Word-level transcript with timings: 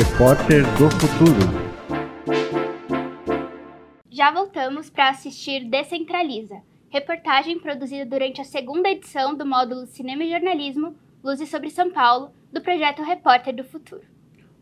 repórter 0.00 0.62
do 0.78 0.90
futuro. 0.92 1.40
Já 4.08 4.32
voltamos 4.32 4.88
para 4.88 5.10
assistir 5.10 5.68
Descentraliza, 5.68 6.62
reportagem 6.88 7.60
produzida 7.60 8.06
durante 8.06 8.40
a 8.40 8.44
segunda 8.44 8.88
edição 8.88 9.34
do 9.34 9.44
módulo 9.44 9.86
Cinema 9.86 10.24
e 10.24 10.30
Jornalismo 10.30 10.94
Luzes 11.22 11.50
sobre 11.50 11.68
São 11.68 11.90
Paulo, 11.90 12.32
do 12.50 12.62
projeto 12.62 13.02
Repórter 13.02 13.54
do 13.54 13.62
Futuro. 13.62 14.00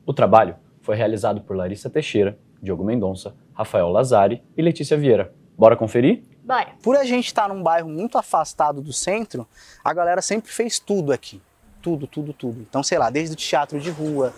O 0.04 0.12
trabalho 0.12 0.56
foi 0.82 0.96
realizado 0.96 1.40
por 1.42 1.56
Larissa 1.56 1.88
Teixeira, 1.88 2.36
Diogo 2.60 2.82
Mendonça, 2.82 3.36
Rafael 3.54 3.90
Lazari 3.90 4.42
e 4.56 4.62
Letícia 4.62 4.96
Vieira. 4.96 5.32
Bora 5.56 5.76
conferir? 5.76 6.24
Bora! 6.42 6.72
Por 6.82 6.96
a 6.96 7.04
gente 7.04 7.26
estar 7.26 7.48
num 7.48 7.62
bairro 7.62 7.88
muito 7.88 8.18
afastado 8.18 8.82
do 8.82 8.92
centro, 8.92 9.46
a 9.84 9.94
galera 9.94 10.20
sempre 10.20 10.50
fez 10.50 10.80
tudo 10.80 11.12
aqui. 11.12 11.40
Tudo, 11.80 12.08
tudo, 12.08 12.32
tudo. 12.32 12.60
Então, 12.68 12.82
sei 12.82 12.98
lá, 12.98 13.08
desde 13.08 13.34
o 13.34 13.36
teatro 13.36 13.78
de 13.78 13.88
rua, 13.88 14.34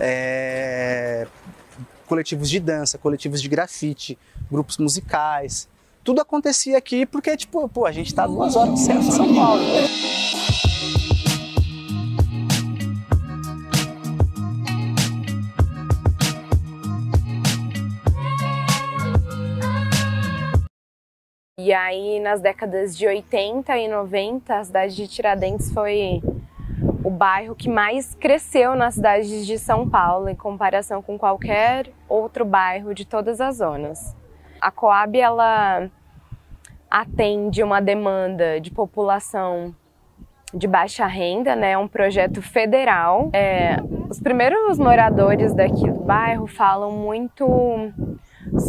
é... 0.00 1.26
coletivos 2.06 2.48
de 2.48 2.60
dança, 2.60 2.98
coletivos 2.98 3.40
de 3.40 3.48
grafite, 3.48 4.18
grupos 4.50 4.78
musicais. 4.78 5.68
Tudo 6.04 6.20
acontecia 6.20 6.76
aqui 6.78 7.06
porque, 7.06 7.36
tipo, 7.36 7.68
pô, 7.68 7.86
a 7.86 7.92
gente 7.92 8.14
tá 8.14 8.26
duas 8.26 8.56
horas 8.56 8.70
no 8.70 8.76
centro 8.76 9.08
de 9.08 9.14
São 9.14 9.34
Paulo. 9.34 9.62
E 21.64 21.72
aí, 21.72 22.18
nas 22.18 22.40
décadas 22.40 22.98
de 22.98 23.06
80 23.06 23.78
e 23.78 23.86
90, 23.86 24.58
a 24.58 24.64
cidade 24.64 24.96
de 24.96 25.06
Tiradentes 25.06 25.70
foi 25.70 26.20
o 27.04 27.10
bairro 27.10 27.54
que 27.54 27.68
mais 27.68 28.14
cresceu 28.14 28.74
na 28.74 28.90
cidade 28.90 29.44
de 29.44 29.58
São 29.58 29.88
Paulo 29.88 30.28
em 30.28 30.34
comparação 30.34 31.02
com 31.02 31.18
qualquer 31.18 31.88
outro 32.08 32.44
bairro 32.44 32.94
de 32.94 33.04
todas 33.04 33.40
as 33.40 33.56
zonas. 33.56 34.16
A 34.60 34.70
Coab 34.70 35.18
ela 35.18 35.88
atende 36.90 37.62
uma 37.62 37.80
demanda 37.80 38.60
de 38.60 38.70
população 38.70 39.74
de 40.54 40.66
baixa 40.68 41.06
renda, 41.06 41.56
né? 41.56 41.72
É 41.72 41.78
um 41.78 41.88
projeto 41.88 42.42
federal. 42.42 43.30
É, 43.32 43.76
os 44.10 44.20
primeiros 44.20 44.78
moradores 44.78 45.54
daqui 45.54 45.90
do 45.90 46.00
bairro 46.00 46.46
falam 46.46 46.92
muito 46.92 47.46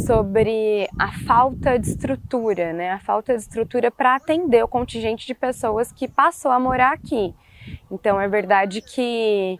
sobre 0.05 0.87
a 0.97 1.11
falta 1.25 1.77
de 1.77 1.89
estrutura, 1.89 2.71
né? 2.71 2.91
A 2.91 2.99
falta 2.99 3.35
de 3.35 3.41
estrutura 3.41 3.91
para 3.91 4.15
atender 4.15 4.63
o 4.63 4.67
contingente 4.67 5.27
de 5.27 5.33
pessoas 5.33 5.91
que 5.91 6.07
passou 6.07 6.51
a 6.51 6.59
morar 6.59 6.93
aqui. 6.93 7.35
Então 7.91 8.19
é 8.19 8.27
verdade 8.27 8.81
que 8.81 9.59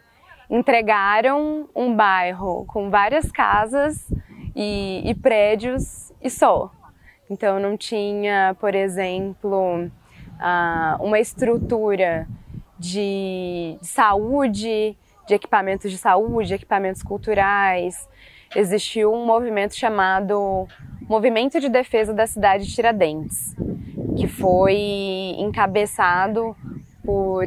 entregaram 0.50 1.68
um 1.74 1.94
bairro 1.94 2.64
com 2.66 2.90
várias 2.90 3.30
casas 3.30 4.10
e, 4.54 5.02
e 5.04 5.14
prédios 5.14 6.12
e 6.22 6.30
só. 6.30 6.70
Então 7.30 7.58
não 7.58 7.76
tinha, 7.76 8.56
por 8.60 8.74
exemplo, 8.74 9.90
uma 11.00 11.18
estrutura 11.18 12.28
de 12.78 13.78
saúde, 13.80 14.96
de 15.26 15.34
equipamentos 15.34 15.90
de 15.90 15.96
saúde, 15.96 16.54
equipamentos 16.54 17.02
culturais, 17.02 18.08
existiu 18.54 19.12
um 19.12 19.24
movimento 19.24 19.74
chamado 19.74 20.68
Movimento 21.08 21.60
de 21.60 21.68
Defesa 21.68 22.12
da 22.12 22.26
Cidade 22.26 22.66
de 22.66 22.74
Tiradentes, 22.74 23.54
que 24.16 24.26
foi 24.26 25.34
encabeçado 25.38 26.56
por 27.04 27.46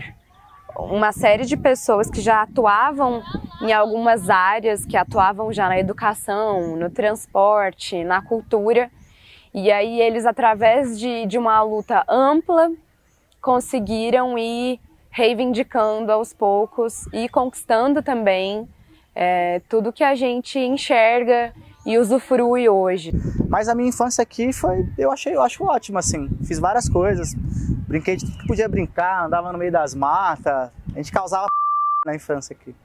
uma 0.78 1.11
série 1.11 1.45
de 1.45 1.58
pessoas 1.58 2.09
que 2.09 2.22
já 2.22 2.44
atuavam 2.44 3.22
em 3.61 3.73
algumas 3.73 4.30
áreas, 4.30 4.86
que 4.86 4.95
atuavam 4.95 5.52
já 5.52 5.67
na 5.67 5.80
educação, 5.80 6.75
no 6.75 6.89
transporte, 6.89 8.04
na 8.04 8.21
cultura. 8.21 8.92
E 9.54 9.71
aí 9.71 9.99
eles, 9.99 10.26
através 10.26 10.99
de, 10.99 11.26
de 11.26 11.38
uma 11.38 11.61
luta 11.64 12.04
ampla, 12.08 12.71
conseguiram 13.42 14.38
ir 14.38 14.80
reivindicando 15.10 16.11
aos 16.11 16.32
poucos 16.32 17.08
e 17.11 17.27
conquistando 17.27 18.04
também 18.04 18.67
é, 19.15 19.61
tudo 19.67 19.92
que 19.92 20.04
a 20.04 20.14
gente 20.14 20.59
enxerga 20.59 21.52
e 21.83 21.98
usufrui 21.98 22.70
hoje. 22.70 23.11
Mas 23.49 23.67
a 23.67 23.73
minha 23.73 23.89
infância 23.89 24.21
aqui 24.21 24.54
foi, 24.54 24.86
eu 24.98 25.11
achei, 25.11 25.33
eu 25.33 25.42
acho 25.42 25.64
ótimo 25.64 25.98
assim. 25.98 26.30
Fiz 26.44 26.59
várias 26.59 26.88
coisas, 26.88 27.33
brinquei 27.87 28.15
de 28.15 28.25
tudo 28.25 28.37
que 28.37 28.48
podia 28.48 28.67
brincar, 28.67 29.25
andava 29.25 29.52
no 29.52 29.58
meio 29.58 29.71
das 29.71 29.95
matas, 29.95 30.70
a 30.93 30.98
gente 30.98 31.11
causava 31.11 31.48
na 32.05 32.15
infância 32.15 32.53
aqui. 32.53 32.75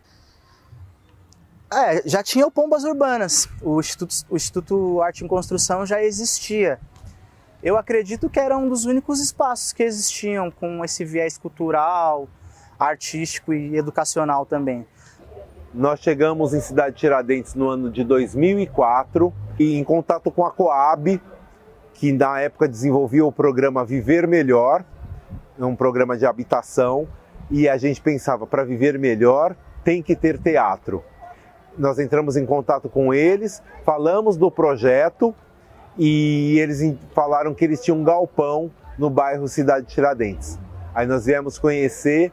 É, 1.73 2.07
já 2.07 2.23
tinha 2.23 2.47
o 2.47 2.51
Pombas 2.51 2.85
Urbanas, 2.85 3.49
o 3.63 3.81
Instituto, 3.81 4.15
o 4.29 4.37
Instituto 4.37 5.01
Arte 5.01 5.25
em 5.25 5.29
Construção 5.29 5.87
já 5.87 6.03
existia. 6.03 6.79
Eu 7.63 7.79
acredito 7.79 8.29
que 8.29 8.39
era 8.39 8.59
um 8.59 8.69
dos 8.69 8.85
únicos 8.85 9.21
espaços 9.21 9.73
que 9.73 9.83
existiam 9.83 10.51
com 10.51 10.85
esse 10.85 11.05
viés 11.05 11.39
cultural, 11.39 12.29
artístico 12.79 13.55
e 13.55 13.77
educacional 13.77 14.45
também. 14.45 14.87
Nós 15.73 16.01
chegamos 16.01 16.53
em 16.53 16.61
Cidade 16.61 16.97
Tiradentes 16.97 17.55
no 17.55 17.69
ano 17.69 17.91
de 17.91 18.05
2004 18.05 19.33
e 19.59 19.79
em 19.79 19.85
contato 19.85 20.31
com 20.31 20.45
a 20.45 20.51
Coab, 20.51 21.19
que 21.95 22.13
na 22.13 22.41
época 22.41 22.69
desenvolvia 22.69 23.25
o 23.25 23.33
programa 23.33 23.85
Viver 23.85 24.27
Melhor, 24.27 24.85
um 25.59 25.77
programa 25.77 26.17
de 26.17 26.27
habitação, 26.27 27.07
e 27.51 27.69
a 27.69 27.77
gente 27.77 28.01
pensava 28.01 28.47
para 28.47 28.65
viver 28.65 28.99
melhor 28.99 29.55
tem 29.85 30.03
que 30.03 30.17
ter 30.17 30.39
teatro. 30.39 31.05
Nós 31.77 31.99
entramos 31.99 32.37
em 32.37 32.47
contato 32.47 32.89
com 32.89 33.13
eles, 33.13 33.63
falamos 33.85 34.37
do 34.37 34.51
projeto 34.51 35.35
e 35.99 36.59
eles 36.59 36.95
falaram 37.15 37.55
que 37.55 37.65
eles 37.65 37.83
tinham 37.83 37.99
um 37.99 38.05
galpão 38.05 38.71
no 38.99 39.11
bairro 39.11 39.49
Cidade 39.49 39.87
Tiradentes. 39.87 40.59
Aí 40.95 41.07
nós 41.07 41.27
viemos 41.27 41.59
conhecer 41.59 42.33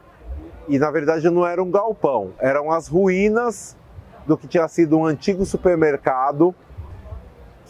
e 0.68 0.78
na 0.78 0.90
verdade 0.90 1.28
não 1.28 1.46
era 1.46 1.62
um 1.62 1.70
galpão, 1.70 2.32
eram 2.38 2.70
as 2.70 2.86
ruínas 2.88 3.76
do 4.26 4.36
que 4.36 4.46
tinha 4.46 4.68
sido 4.68 4.96
um 4.98 5.04
antigo 5.04 5.44
supermercado 5.44 6.54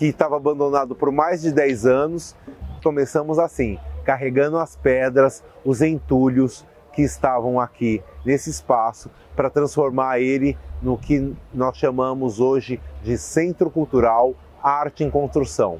que 0.00 0.06
estava 0.06 0.34
abandonado 0.34 0.94
por 0.94 1.12
mais 1.12 1.42
de 1.42 1.52
10 1.52 1.84
anos. 1.84 2.34
Começamos 2.82 3.38
assim, 3.38 3.78
carregando 4.02 4.56
as 4.56 4.74
pedras, 4.74 5.44
os 5.62 5.82
entulhos 5.82 6.66
que 6.94 7.02
estavam 7.02 7.60
aqui 7.60 8.02
nesse 8.24 8.48
espaço 8.48 9.10
para 9.36 9.50
transformar 9.50 10.18
ele 10.18 10.56
no 10.80 10.96
que 10.96 11.36
nós 11.52 11.76
chamamos 11.76 12.40
hoje 12.40 12.80
de 13.02 13.18
Centro 13.18 13.68
Cultural 13.68 14.34
Arte 14.62 15.04
em 15.04 15.10
Construção. 15.10 15.76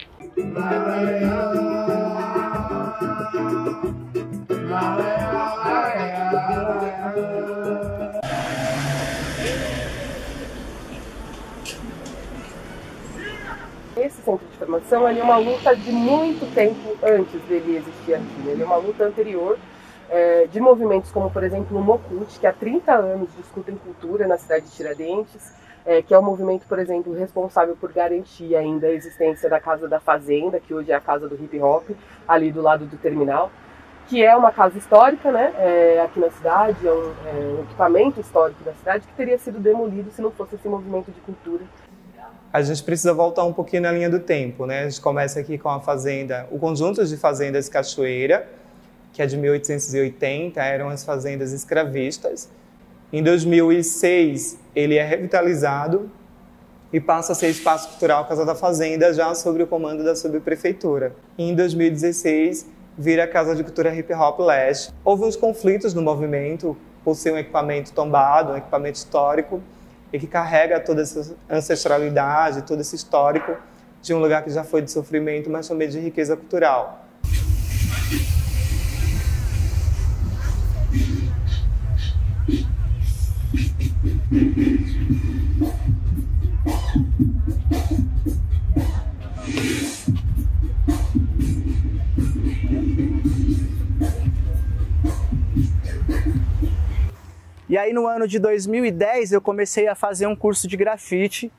Esse 14.21 14.25
centro 14.25 14.47
de 14.47 14.57
formação 14.57 15.09
é 15.09 15.23
uma 15.23 15.39
luta 15.39 15.75
de 15.75 15.91
muito 15.91 16.53
tempo 16.55 16.97
antes 17.03 17.41
dele 17.43 17.77
existir 17.77 18.15
aqui. 18.15 18.49
Ele 18.49 18.63
é 18.63 18.67
uma 18.67 18.77
luta 18.77 19.05
anterior 19.05 19.59
é, 20.11 20.47
de 20.47 20.61
movimentos 20.61 21.11
como, 21.11 21.31
por 21.31 21.43
exemplo, 21.43 21.79
o 21.79 21.83
Mocute, 21.83 22.39
que 22.39 22.47
há 22.47 22.53
30 22.53 22.93
anos 22.93 23.31
discutem 23.37 23.77
cultura 23.77 24.29
na 24.29 24.37
cidade 24.37 24.67
de 24.67 24.73
Tiradentes, 24.73 25.53
é, 25.85 26.03
que 26.03 26.13
é 26.13 26.19
o 26.19 26.21
um 26.21 26.25
movimento, 26.25 26.67
por 26.67 26.79
exemplo, 26.79 27.15
responsável 27.15 27.75
por 27.77 27.93
garantir 27.93 28.55
ainda 28.55 28.87
a 28.87 28.93
existência 28.93 29.49
da 29.49 29.59
Casa 29.59 29.89
da 29.89 29.99
Fazenda, 29.99 30.61
que 30.61 30.75
hoje 30.75 30.93
é 30.93 30.95
a 30.95 31.01
Casa 31.01 31.27
do 31.27 31.35
Hip 31.35 31.59
Hop, 31.61 31.89
ali 32.29 32.53
do 32.53 32.61
lado 32.61 32.85
do 32.85 32.97
terminal, 32.99 33.51
que 34.09 34.23
é 34.23 34.37
uma 34.37 34.51
casa 34.51 34.77
histórica 34.77 35.31
né, 35.31 35.55
é, 35.57 36.03
aqui 36.05 36.19
na 36.19 36.31
cidade, 36.31 36.87
é 36.87 36.93
um, 36.93 37.13
é 37.27 37.33
um 37.33 37.63
equipamento 37.63 38.21
histórico 38.21 38.63
da 38.65 38.73
cidade 38.73 39.07
que 39.07 39.15
teria 39.15 39.39
sido 39.39 39.61
demolido 39.61 40.11
se 40.11 40.21
não 40.21 40.33
fosse 40.33 40.57
esse 40.57 40.69
movimento 40.69 41.13
de 41.13 41.21
cultura 41.21 41.63
a 42.53 42.63
gente 42.63 42.83
precisa 42.83 43.15
voltar 43.15 43.45
um 43.45 43.53
pouquinho 43.53 43.83
na 43.83 43.93
linha 43.93 44.11
do 44.11 44.19
tempo, 44.19 44.67
né? 44.67 44.81
A 44.81 44.89
gente 44.89 45.01
começa 45.01 45.39
aqui 45.39 45.57
com 45.57 45.69
a 45.69 45.81
fazenda, 45.81 46.49
o 46.51 46.59
conjunto 46.59 47.05
de 47.05 47.17
fazendas 47.17 47.69
Cachoeira, 47.69 48.49
que 49.13 49.23
é 49.23 49.27
de 49.27 49.37
1880, 49.37 50.61
eram 50.61 50.89
as 50.89 51.05
fazendas 51.05 51.53
escravistas. 51.53 52.49
Em 53.13 53.23
2006, 53.23 54.59
ele 54.75 54.97
é 54.97 55.05
revitalizado 55.05 56.11
e 56.93 57.01
passa 57.01 57.33
a 57.33 57.35
ser 57.37 57.49
espaço 57.49 57.89
cultural 57.91 58.27
Casa 58.27 58.45
da 58.45 58.55
Fazenda, 58.55 59.15
já 59.15 59.33
sob 59.35 59.63
o 59.63 59.67
comando 59.67 60.03
da 60.03 60.17
subprefeitura. 60.17 61.15
Em 61.39 61.55
2016, 61.55 62.67
vira 62.99 63.25
a 63.25 63.29
Casa 63.29 63.55
de 63.55 63.63
Cultura 63.63 63.95
Hip 63.95 64.13
Hop 64.13 64.41
Leste. 64.41 64.93
Houve 65.05 65.25
uns 65.25 65.37
conflitos 65.37 65.95
no 65.95 66.03
movimento 66.03 66.77
por 67.05 67.15
ser 67.15 67.33
um 67.33 67.39
equipamento 67.39 67.93
tombado, 67.93 68.53
um 68.53 68.57
equipamento 68.57 68.99
histórico, 68.99 69.63
e 70.13 70.19
que 70.19 70.27
carrega 70.27 70.81
toda 70.81 71.03
essa 71.03 71.35
ancestralidade, 71.49 72.63
todo 72.63 72.81
esse 72.81 72.97
histórico 72.97 73.57
de 74.03 74.15
um 74.15 74.19
lugar 74.19 74.43
que 74.43 74.51
já 74.51 74.65
foi 74.65 74.83
de 74.83 74.91
sofrimento, 74.91 75.51
mas 75.51 75.69
também 75.69 75.89
de 75.89 75.99
riqueza 75.99 76.37
cultural. 76.37 77.07
E 97.71 97.79
aí 97.79 97.93
no 97.93 98.09
ano 98.09 98.27
de 98.27 98.41
2010 98.41 99.31
eu 99.31 99.41
comecei 99.41 99.87
a 99.87 99.95
fazer 99.95 100.27
um 100.27 100.35
curso 100.35 100.67
de 100.67 100.77
grafite 100.77 101.53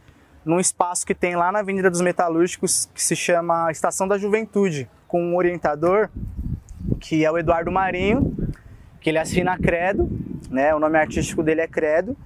num 0.43 0.59
espaço 0.59 1.05
que 1.05 1.15
tem 1.15 1.37
lá 1.37 1.53
na 1.53 1.59
Avenida 1.59 1.89
dos 1.89 2.01
Metalúrgicos, 2.01 2.89
que 2.93 3.01
se 3.01 3.15
chama 3.15 3.71
Estação 3.71 4.05
da 4.09 4.17
Juventude, 4.17 4.89
com 5.07 5.23
um 5.23 5.37
orientador 5.37 6.09
que 6.99 7.23
é 7.23 7.31
o 7.31 7.37
Eduardo 7.37 7.71
Marinho, 7.71 8.35
que 8.99 9.09
ele 9.09 9.19
assina 9.19 9.57
Credo, 9.57 10.09
né? 10.49 10.75
O 10.75 10.79
nome 10.79 10.97
artístico 10.97 11.41
dele 11.41 11.61
é 11.61 11.67
Credo. 11.67 12.17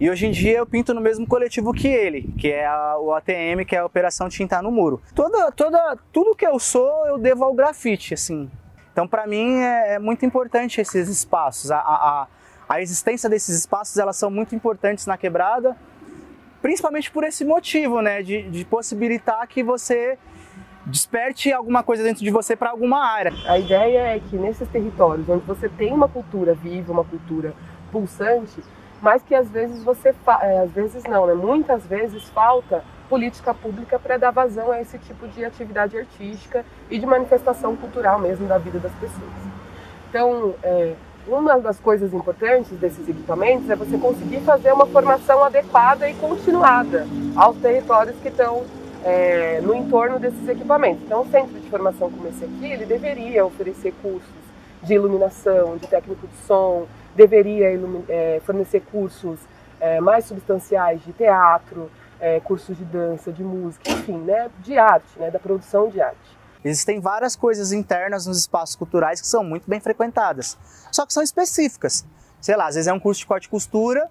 E 0.00 0.08
hoje 0.08 0.26
em 0.26 0.30
dia 0.30 0.56
eu 0.56 0.64
pinto 0.64 0.94
no 0.94 1.00
mesmo 1.02 1.26
coletivo 1.26 1.74
que 1.74 1.88
ele, 1.88 2.32
que 2.38 2.48
é 2.48 2.64
a, 2.64 2.96
o 2.98 3.12
ATM, 3.12 3.66
que 3.66 3.76
é 3.76 3.80
a 3.80 3.84
Operação 3.84 4.30
Tintar 4.30 4.62
no 4.62 4.72
Muro. 4.72 4.98
Toda, 5.14 5.52
toda, 5.52 5.98
tudo 6.10 6.34
que 6.34 6.46
eu 6.46 6.58
sou 6.58 7.06
eu 7.06 7.18
devo 7.18 7.44
ao 7.44 7.52
grafite, 7.52 8.14
assim. 8.14 8.50
Então 8.90 9.06
para 9.06 9.26
mim 9.26 9.58
é, 9.58 9.96
é, 9.96 9.98
muito 9.98 10.24
importante 10.24 10.80
esses 10.80 11.06
espaços. 11.06 11.70
A, 11.70 11.80
a, 11.80 12.26
existência 12.78 13.28
desses 13.28 13.56
espaços 13.58 13.96
elas 13.96 14.16
são 14.16 14.30
muito 14.30 14.54
importantes 14.54 15.06
na 15.06 15.16
quebrada, 15.16 15.74
principalmente 16.60 17.10
por 17.10 17.24
esse 17.24 17.44
motivo, 17.44 18.02
né? 18.02 18.22
De, 18.22 18.42
de 18.50 18.64
possibilitar 18.66 19.46
que 19.48 19.62
você 19.62 20.18
desperte 20.84 21.52
alguma 21.52 21.82
coisa 21.82 22.02
dentro 22.02 22.22
de 22.22 22.30
você 22.30 22.54
para 22.54 22.70
alguma 22.70 23.04
área. 23.04 23.32
A 23.46 23.58
ideia 23.58 24.16
é 24.16 24.20
que 24.20 24.36
nesses 24.36 24.68
territórios 24.68 25.28
onde 25.28 25.44
você 25.44 25.68
tem 25.68 25.92
uma 25.92 26.08
cultura 26.08 26.54
viva, 26.54 26.92
uma 26.92 27.04
cultura 27.04 27.54
pulsante, 27.90 28.62
mas 29.00 29.22
que 29.22 29.34
às 29.34 29.48
vezes 29.48 29.82
você, 29.82 30.14
é, 30.42 30.58
às 30.60 30.70
vezes 30.70 31.02
não, 31.04 31.26
né? 31.26 31.34
Muitas 31.34 31.84
vezes 31.86 32.24
falta 32.28 32.84
política 33.08 33.52
pública 33.52 33.98
para 33.98 34.16
dar 34.16 34.30
vazão 34.30 34.70
a 34.70 34.80
esse 34.80 34.96
tipo 34.98 35.26
de 35.28 35.44
atividade 35.44 35.98
artística 35.98 36.64
e 36.88 36.98
de 36.98 37.06
manifestação 37.06 37.74
cultural 37.74 38.20
mesmo 38.20 38.46
da 38.46 38.58
vida 38.58 38.78
das 38.78 38.92
pessoas. 38.92 39.32
Então, 40.08 40.54
é, 40.62 40.94
uma 41.26 41.58
das 41.58 41.78
coisas 41.78 42.12
importantes 42.12 42.70
desses 42.78 43.08
equipamentos 43.08 43.68
é 43.68 43.76
você 43.76 43.96
conseguir 43.98 44.40
fazer 44.40 44.72
uma 44.72 44.86
formação 44.86 45.44
adequada 45.44 46.08
e 46.08 46.14
continuada 46.14 47.06
aos 47.36 47.56
territórios 47.58 48.16
que 48.20 48.28
estão 48.28 48.64
é, 49.04 49.60
no 49.62 49.74
entorno 49.74 50.18
desses 50.18 50.48
equipamentos. 50.48 51.02
Então, 51.04 51.22
o 51.22 51.30
centro 51.30 51.58
de 51.58 51.68
formação 51.68 52.10
como 52.10 52.28
esse 52.28 52.44
aqui, 52.44 52.72
ele 52.72 52.86
deveria 52.86 53.44
oferecer 53.44 53.92
cursos 54.02 54.40
de 54.82 54.94
iluminação, 54.94 55.76
de 55.76 55.86
técnico 55.86 56.26
de 56.26 56.36
som, 56.46 56.86
deveria 57.14 57.66
é, 58.08 58.40
fornecer 58.44 58.80
cursos 58.90 59.38
é, 59.78 60.00
mais 60.00 60.24
substanciais 60.24 61.02
de 61.04 61.12
teatro, 61.12 61.90
é, 62.20 62.40
cursos 62.40 62.76
de 62.76 62.84
dança, 62.84 63.32
de 63.32 63.42
música, 63.42 63.90
enfim, 63.90 64.18
né, 64.18 64.50
de 64.60 64.78
arte, 64.78 65.18
né, 65.18 65.30
da 65.30 65.38
produção 65.38 65.88
de 65.88 66.00
arte. 66.00 66.39
Existem 66.64 67.00
várias 67.00 67.34
coisas 67.34 67.72
internas 67.72 68.26
nos 68.26 68.38
espaços 68.38 68.76
culturais 68.76 69.20
que 69.20 69.26
são 69.26 69.42
muito 69.42 69.68
bem 69.68 69.80
frequentadas, 69.80 70.58
só 70.92 71.06
que 71.06 71.12
são 71.12 71.22
específicas. 71.22 72.04
Sei 72.40 72.56
lá, 72.56 72.66
às 72.66 72.74
vezes 72.74 72.88
é 72.88 72.92
um 72.92 73.00
curso 73.00 73.20
de 73.20 73.26
corte 73.26 73.44
e 73.44 73.48
costura, 73.48 74.08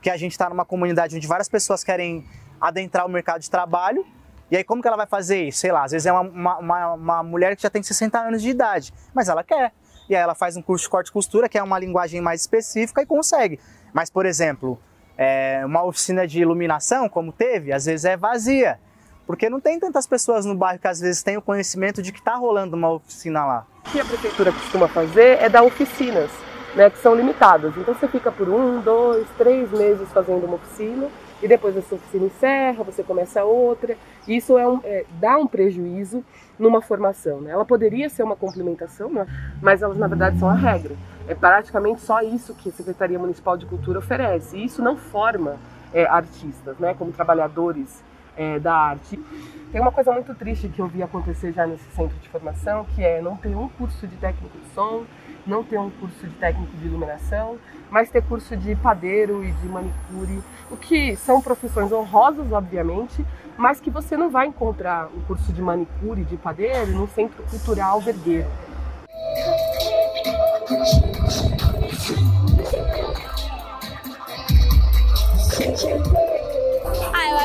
que 0.00 0.08
a 0.08 0.16
gente 0.16 0.32
está 0.32 0.48
numa 0.48 0.64
comunidade 0.64 1.16
onde 1.16 1.26
várias 1.26 1.48
pessoas 1.48 1.84
querem 1.84 2.24
adentrar 2.60 3.06
o 3.06 3.08
mercado 3.08 3.40
de 3.40 3.50
trabalho, 3.50 4.04
e 4.50 4.56
aí 4.56 4.64
como 4.64 4.82
que 4.82 4.88
ela 4.88 4.96
vai 4.96 5.06
fazer 5.06 5.44
isso? 5.44 5.60
Sei 5.60 5.70
lá, 5.70 5.84
às 5.84 5.92
vezes 5.92 6.06
é 6.06 6.12
uma, 6.12 6.58
uma, 6.58 6.94
uma 6.94 7.22
mulher 7.22 7.54
que 7.54 7.62
já 7.62 7.70
tem 7.70 7.82
60 7.82 8.18
anos 8.18 8.42
de 8.42 8.50
idade, 8.50 8.92
mas 9.14 9.28
ela 9.28 9.44
quer. 9.44 9.72
E 10.08 10.16
aí 10.16 10.20
ela 10.20 10.34
faz 10.34 10.56
um 10.56 10.62
curso 10.62 10.84
de 10.84 10.90
corte 10.90 11.08
e 11.08 11.12
costura, 11.12 11.48
que 11.48 11.56
é 11.56 11.62
uma 11.62 11.78
linguagem 11.78 12.20
mais 12.20 12.40
específica 12.40 13.00
e 13.00 13.06
consegue. 13.06 13.60
Mas, 13.92 14.10
por 14.10 14.26
exemplo, 14.26 14.76
é, 15.16 15.62
uma 15.64 15.84
oficina 15.84 16.26
de 16.26 16.40
iluminação, 16.40 17.08
como 17.08 17.30
teve, 17.30 17.72
às 17.72 17.84
vezes 17.84 18.04
é 18.04 18.16
vazia. 18.16 18.80
Porque 19.30 19.48
não 19.48 19.60
tem 19.60 19.78
tantas 19.78 20.08
pessoas 20.08 20.44
no 20.44 20.56
bairro 20.56 20.80
que 20.80 20.88
às 20.88 20.98
vezes 20.98 21.22
têm 21.22 21.36
o 21.36 21.40
conhecimento 21.40 22.02
de 22.02 22.10
que 22.10 22.18
está 22.18 22.34
rolando 22.34 22.74
uma 22.74 22.90
oficina 22.90 23.46
lá. 23.46 23.66
O 23.86 23.90
que 23.92 24.00
a 24.00 24.04
prefeitura 24.04 24.50
costuma 24.50 24.88
fazer 24.88 25.40
é 25.40 25.48
dar 25.48 25.62
oficinas, 25.62 26.28
né, 26.74 26.90
que 26.90 26.98
são 26.98 27.14
limitadas. 27.14 27.76
Então 27.76 27.94
você 27.94 28.08
fica 28.08 28.32
por 28.32 28.48
um, 28.48 28.80
dois, 28.80 29.28
três 29.38 29.70
meses 29.70 30.08
fazendo 30.08 30.44
uma 30.46 30.56
oficina 30.56 31.06
e 31.40 31.46
depois 31.46 31.76
essa 31.76 31.94
oficina 31.94 32.26
encerra, 32.26 32.82
você 32.82 33.04
começa 33.04 33.44
outra. 33.44 33.96
Isso 34.26 34.58
é, 34.58 34.66
um, 34.66 34.80
é 34.82 35.04
dá 35.20 35.38
um 35.38 35.46
prejuízo 35.46 36.24
numa 36.58 36.82
formação. 36.82 37.40
Né? 37.40 37.52
Ela 37.52 37.64
poderia 37.64 38.08
ser 38.08 38.24
uma 38.24 38.34
complementação, 38.34 39.10
né? 39.10 39.28
mas 39.62 39.80
elas 39.80 39.96
na 39.96 40.08
verdade 40.08 40.40
são 40.40 40.48
a 40.48 40.54
regra. 40.54 40.96
É 41.28 41.36
praticamente 41.36 42.00
só 42.00 42.20
isso 42.20 42.52
que 42.52 42.68
a 42.68 42.72
Secretaria 42.72 43.16
Municipal 43.16 43.56
de 43.56 43.64
Cultura 43.64 44.00
oferece. 44.00 44.56
E 44.56 44.64
isso 44.64 44.82
não 44.82 44.96
forma 44.96 45.54
é, 45.94 46.04
artistas, 46.04 46.76
né, 46.80 46.96
como 46.98 47.12
trabalhadores 47.12 48.02
é, 48.40 48.58
da 48.58 48.74
arte. 48.74 49.22
Tem 49.70 49.80
uma 49.80 49.92
coisa 49.92 50.10
muito 50.12 50.34
triste 50.34 50.68
que 50.68 50.80
eu 50.80 50.88
vi 50.88 51.02
acontecer 51.02 51.52
já 51.52 51.66
nesse 51.66 51.84
centro 51.92 52.16
de 52.18 52.28
formação, 52.28 52.86
que 52.86 53.04
é 53.04 53.20
não 53.20 53.36
ter 53.36 53.54
um 53.54 53.68
curso 53.68 54.06
de 54.06 54.16
técnico 54.16 54.58
de 54.58 54.66
som, 54.74 55.04
não 55.46 55.62
ter 55.62 55.78
um 55.78 55.90
curso 55.90 56.26
de 56.26 56.34
técnico 56.36 56.74
de 56.76 56.86
iluminação, 56.86 57.58
mas 57.90 58.10
ter 58.10 58.22
curso 58.22 58.56
de 58.56 58.74
padeiro 58.76 59.44
e 59.44 59.52
de 59.52 59.68
manicure, 59.68 60.42
o 60.70 60.76
que 60.76 61.14
são 61.16 61.40
profissões 61.40 61.92
honrosas, 61.92 62.50
obviamente, 62.50 63.24
mas 63.56 63.78
que 63.78 63.90
você 63.90 64.16
não 64.16 64.30
vai 64.30 64.46
encontrar 64.46 65.08
um 65.14 65.20
curso 65.20 65.52
de 65.52 65.60
manicure, 65.60 66.24
de 66.24 66.36
padeiro, 66.36 66.92
no 66.92 67.06
centro 67.06 67.42
cultural 67.44 68.00
vergueiro. 68.00 68.48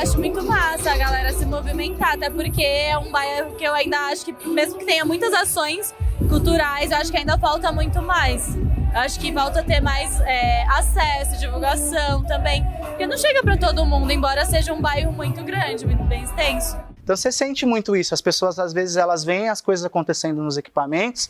Acho 0.06 0.18
muito 0.20 0.40
massa 0.44 0.92
a 0.92 0.96
galera 0.96 1.32
se 1.32 1.44
movimentar, 1.44 2.14
até 2.14 2.30
porque 2.30 2.62
é 2.62 2.96
um 2.96 3.10
bairro 3.10 3.56
que 3.56 3.64
eu 3.64 3.74
ainda 3.74 3.98
acho 4.06 4.24
que, 4.24 4.48
mesmo 4.48 4.78
que 4.78 4.84
tenha 4.84 5.04
muitas 5.04 5.32
ações 5.34 5.92
culturais, 6.28 6.92
eu 6.92 6.98
acho 6.98 7.10
que 7.10 7.16
ainda 7.16 7.36
falta 7.36 7.72
muito 7.72 8.00
mais. 8.00 8.54
Eu 8.54 9.00
acho 9.00 9.18
que 9.18 9.32
falta 9.32 9.64
ter 9.64 9.80
mais 9.80 10.20
é, 10.20 10.62
acesso, 10.68 11.40
divulgação 11.40 12.22
também. 12.24 12.64
Porque 12.78 13.04
não 13.04 13.18
chega 13.18 13.42
para 13.42 13.56
todo 13.56 13.84
mundo, 13.84 14.10
embora 14.12 14.44
seja 14.44 14.72
um 14.72 14.80
bairro 14.80 15.12
muito 15.12 15.42
grande, 15.42 15.84
muito 15.84 16.04
bem 16.04 16.22
extenso. 16.22 16.76
Então 17.02 17.16
você 17.16 17.32
sente 17.32 17.66
muito 17.66 17.96
isso. 17.96 18.14
As 18.14 18.20
pessoas, 18.20 18.60
às 18.60 18.72
vezes, 18.72 18.96
elas 18.96 19.24
veem 19.24 19.48
as 19.48 19.60
coisas 19.60 19.84
acontecendo 19.84 20.40
nos 20.40 20.56
equipamentos, 20.56 21.28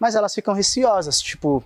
mas 0.00 0.16
elas 0.16 0.34
ficam 0.34 0.52
receosas. 0.52 1.20
Tipo, 1.20 1.62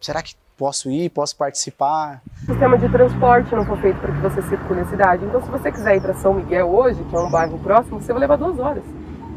será 0.00 0.22
que 0.22 0.36
posso 0.58 0.90
ir, 0.90 1.08
posso 1.10 1.36
participar. 1.36 2.20
O 2.42 2.46
sistema 2.46 2.76
de 2.76 2.88
transporte 2.88 3.54
não 3.54 3.64
foi 3.64 3.76
feito 3.76 4.00
para 4.00 4.12
que 4.12 4.20
você 4.20 4.42
circule 4.42 4.80
a 4.80 4.86
cidade. 4.86 5.24
Então, 5.24 5.40
se 5.40 5.48
você 5.48 5.70
quiser 5.70 5.96
ir 5.96 6.00
para 6.00 6.14
São 6.14 6.34
Miguel 6.34 6.68
hoje, 6.68 7.02
que 7.04 7.16
é 7.16 7.18
um 7.20 7.30
bairro 7.30 7.58
próximo, 7.60 8.00
você 8.00 8.12
vai 8.12 8.20
levar 8.20 8.36
duas 8.36 8.58
horas, 8.58 8.82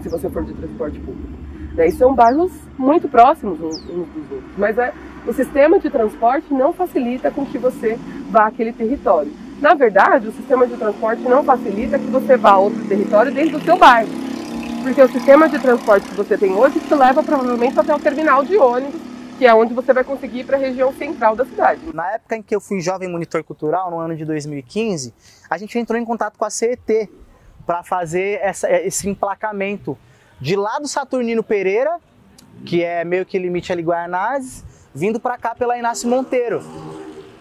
se 0.01 0.10
você 0.10 0.27
for 0.29 0.43
de 0.43 0.53
transporte 0.53 1.00
público. 1.00 1.29
Né? 1.75 1.88
E 1.88 1.91
são 1.91 2.15
bairros 2.15 2.51
muito 2.77 3.07
próximos 3.07 3.62
uns 3.62 3.79
dos 3.81 4.31
outros. 4.31 4.51
Mas 4.57 4.77
é, 4.79 4.91
o 5.27 5.31
sistema 5.31 5.79
de 5.79 5.91
transporte 5.91 6.51
não 6.51 6.74
facilita 6.74 7.29
com 7.29 7.46
que 7.46 7.60
você 7.60 8.00
vá 8.31 8.48
àquele 8.48 8.74
território. 8.74 9.31
Na 9.62 9.75
verdade, 9.75 10.27
o 10.27 10.31
sistema 10.31 10.65
de 10.65 10.75
transporte 10.75 11.22
não 11.22 11.43
facilita 11.43 12.00
que 12.00 12.07
você 12.07 12.36
vá 12.36 12.53
a 12.53 12.57
outro 12.57 12.84
território 12.86 13.31
dentro 13.31 13.60
do 13.60 13.63
seu 13.63 13.77
bairro. 13.77 14.10
Porque 14.81 15.00
o 15.00 15.07
sistema 15.07 15.48
de 15.48 15.60
transporte 15.60 16.10
que 16.10 16.15
você 16.15 16.36
tem 16.36 16.51
hoje 16.51 16.79
te 16.79 16.96
leva 16.96 17.22
provavelmente 17.22 17.79
até 17.79 17.93
o 17.93 18.00
terminal 18.00 18.43
de 18.43 18.57
ônibus 18.57 19.11
que 19.41 19.48
é 19.48 19.55
onde 19.55 19.74
você 19.74 19.91
vai 19.91 20.03
conseguir 20.03 20.41
ir 20.41 20.43
para 20.43 20.55
a 20.55 20.60
região 20.60 20.93
central 20.93 21.36
da 21.36 21.43
cidade. 21.43 21.81
Na 21.95 22.12
época 22.12 22.36
em 22.36 22.43
que 22.43 22.55
eu 22.55 22.62
fui 22.62 22.79
jovem 22.79 23.10
monitor 23.10 23.43
cultural, 23.43 23.89
no 23.89 23.98
ano 23.98 24.15
de 24.15 24.24
2015, 24.24 25.12
a 25.50 25.57
gente 25.57 25.79
entrou 25.79 26.00
em 26.00 26.05
contato 26.05 26.38
com 26.38 26.45
a 26.45 26.50
CET 26.51 27.10
para 27.65 27.81
fazer 27.81 28.39
essa, 28.39 28.69
esse 28.69 29.10
emplacamento 29.10 29.98
de 30.39 30.55
lá 30.55 30.77
do 30.77 30.88
Saturnino 30.88 31.41
Pereira, 31.41 31.98
que 32.63 32.83
é 32.83 33.03
meio 33.03 33.25
que 33.25 33.39
limite 33.39 33.71
ali 33.71 33.81
Guaianazes, 33.81 34.63
vindo 34.93 35.19
para 35.19 35.39
cá 35.39 35.55
pela 35.55 35.75
Inácio 35.75 36.07
Monteiro. 36.07 36.62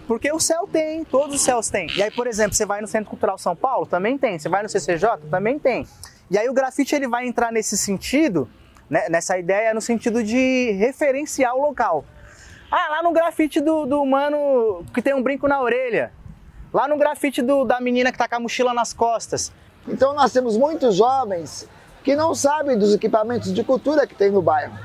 Porque 0.06 0.32
o 0.32 0.40
céu 0.40 0.66
tem, 0.66 1.04
todos 1.04 1.36
os 1.36 1.42
céus 1.42 1.68
têm. 1.68 1.86
E 1.94 2.02
aí, 2.02 2.10
por 2.10 2.26
exemplo, 2.26 2.54
você 2.54 2.64
vai 2.64 2.80
no 2.80 2.86
Centro 2.86 3.10
Cultural 3.10 3.36
São 3.36 3.54
Paulo, 3.54 3.84
também 3.84 4.16
tem. 4.16 4.38
Você 4.38 4.48
vai 4.48 4.62
no 4.62 4.70
CCJ, 4.70 5.18
também 5.30 5.58
tem. 5.58 5.86
E 6.30 6.38
aí 6.38 6.48
o 6.48 6.54
grafite 6.54 6.94
ele 6.94 7.06
vai 7.06 7.26
entrar 7.26 7.52
nesse 7.52 7.76
sentido 7.76 8.48
né, 8.90 9.08
nessa 9.08 9.38
ideia 9.38 9.72
no 9.72 9.80
sentido 9.80 10.22
de 10.22 10.72
referenciar 10.72 11.54
o 11.54 11.62
local. 11.62 12.04
Ah, 12.70 12.88
lá 12.90 13.02
no 13.02 13.12
grafite 13.12 13.60
do, 13.60 13.86
do 13.86 14.04
mano 14.04 14.84
que 14.92 15.00
tem 15.00 15.14
um 15.14 15.22
brinco 15.22 15.46
na 15.46 15.60
orelha. 15.60 16.12
Lá 16.72 16.86
no 16.86 16.96
grafite 16.96 17.40
do, 17.40 17.64
da 17.64 17.80
menina 17.80 18.12
que 18.12 18.18
tá 18.18 18.28
com 18.28 18.36
a 18.36 18.40
mochila 18.40 18.74
nas 18.74 18.92
costas. 18.92 19.52
Então 19.88 20.12
nós 20.14 20.32
temos 20.32 20.56
muitos 20.56 20.96
jovens 20.96 21.68
que 22.02 22.16
não 22.16 22.34
sabem 22.34 22.76
dos 22.76 22.94
equipamentos 22.94 23.52
de 23.52 23.62
cultura 23.62 24.06
que 24.06 24.14
tem 24.14 24.30
no 24.30 24.42
bairro. 24.42 24.78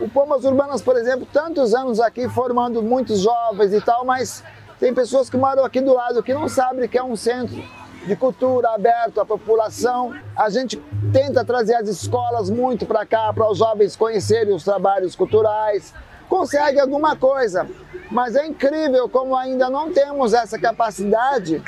O 0.00 0.08
Pomas 0.08 0.44
Urbanas, 0.44 0.80
por 0.80 0.96
exemplo, 0.96 1.26
tantos 1.32 1.74
anos 1.74 1.98
aqui 1.98 2.28
formando 2.28 2.82
muitos 2.82 3.20
jovens 3.20 3.72
e 3.72 3.80
tal, 3.80 4.04
mas 4.04 4.44
tem 4.78 4.94
pessoas 4.94 5.28
que 5.28 5.36
moram 5.36 5.64
aqui 5.64 5.80
do 5.80 5.92
lado 5.92 6.22
que 6.22 6.32
não 6.32 6.48
sabem 6.48 6.88
que 6.88 6.96
é 6.96 7.02
um 7.02 7.16
centro 7.16 7.62
de 8.08 8.16
cultura 8.16 8.70
aberto 8.70 9.20
à 9.20 9.26
população. 9.26 10.14
A 10.34 10.48
gente 10.48 10.82
tenta 11.12 11.44
trazer 11.44 11.74
as 11.74 11.88
escolas 11.88 12.48
muito 12.48 12.86
para 12.86 13.04
cá, 13.04 13.30
para 13.34 13.48
os 13.48 13.58
jovens 13.58 13.94
conhecerem 13.94 14.54
os 14.54 14.64
trabalhos 14.64 15.14
culturais. 15.14 15.92
Consegue 16.26 16.80
alguma 16.80 17.14
coisa, 17.14 17.68
mas 18.10 18.34
é 18.34 18.46
incrível 18.46 19.08
como 19.10 19.36
ainda 19.36 19.68
não 19.68 19.92
temos 19.92 20.32
essa 20.32 20.58
capacidade 20.58 21.62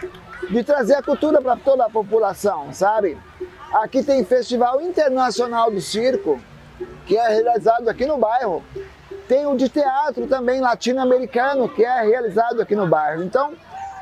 de 0.50 0.64
trazer 0.64 0.94
a 0.94 1.02
cultura 1.02 1.42
para 1.42 1.56
toda 1.56 1.84
a 1.84 1.90
população, 1.90 2.72
sabe? 2.72 3.18
Aqui 3.72 4.02
tem 4.02 4.24
Festival 4.24 4.80
Internacional 4.80 5.70
do 5.70 5.80
Circo, 5.80 6.40
que 7.06 7.18
é 7.18 7.28
realizado 7.28 7.88
aqui 7.88 8.06
no 8.06 8.16
bairro. 8.16 8.62
tem 9.28 9.46
o 9.46 9.56
de 9.56 9.68
teatro 9.68 10.26
também 10.26 10.60
latino-americano, 10.60 11.68
que 11.68 11.84
é 11.84 12.00
realizado 12.00 12.60
aqui 12.60 12.74
no 12.74 12.86
bairro. 12.86 13.22
Então, 13.22 13.52